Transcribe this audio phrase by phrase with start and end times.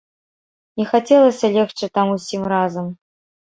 [0.81, 2.93] Не хацелася легчы там усім разам.